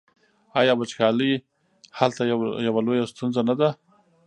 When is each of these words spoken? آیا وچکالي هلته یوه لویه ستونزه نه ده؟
آیا 0.59 0.73
وچکالي 0.77 1.33
هلته 1.99 2.21
یوه 2.69 2.81
لویه 2.87 3.05
ستونزه 3.11 3.41
نه 3.49 3.55
ده؟ 3.59 3.69